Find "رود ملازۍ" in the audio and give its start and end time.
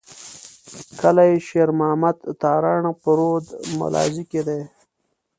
3.17-4.23